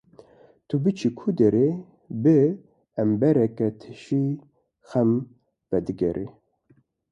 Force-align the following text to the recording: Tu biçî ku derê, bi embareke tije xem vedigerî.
Tu 0.67 0.75
biçî 0.83 1.09
ku 1.19 1.29
derê, 1.39 1.69
bi 2.23 2.39
embareke 3.01 3.69
tije 3.79 4.23
xem 4.89 5.09
vedigerî. 5.71 6.27